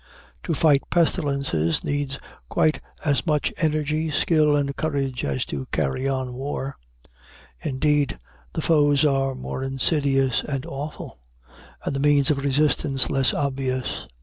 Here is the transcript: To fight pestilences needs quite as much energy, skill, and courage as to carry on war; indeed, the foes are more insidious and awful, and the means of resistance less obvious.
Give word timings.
To 0.45 0.55
fight 0.55 0.81
pestilences 0.89 1.83
needs 1.83 2.17
quite 2.49 2.81
as 3.05 3.27
much 3.27 3.53
energy, 3.57 4.09
skill, 4.09 4.55
and 4.55 4.75
courage 4.75 5.23
as 5.23 5.45
to 5.45 5.67
carry 5.71 6.07
on 6.07 6.33
war; 6.33 6.75
indeed, 7.61 8.17
the 8.53 8.63
foes 8.63 9.05
are 9.05 9.35
more 9.35 9.61
insidious 9.61 10.43
and 10.43 10.65
awful, 10.65 11.19
and 11.85 11.95
the 11.95 11.99
means 11.99 12.31
of 12.31 12.39
resistance 12.39 13.11
less 13.11 13.31
obvious. 13.31 14.07